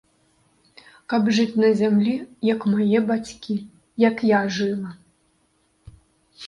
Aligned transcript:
Каб 1.13 1.23
жыць 1.39 1.59
на 1.63 1.69
зямлі, 1.81 2.15
як 2.53 2.65
мае 2.73 2.99
бацькі, 3.13 3.59
як 4.09 4.27
я 4.37 4.43
жыла. 4.59 4.91